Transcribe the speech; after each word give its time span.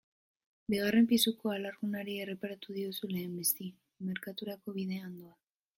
Bigarren 0.73 1.05
pisuko 1.11 1.51
alargunari 1.55 2.17
erreparatu 2.23 2.79
diozu 2.81 3.13
lehenbizi, 3.13 3.71
merkaturako 4.11 4.79
bidean 4.81 5.19
doa. 5.23 5.37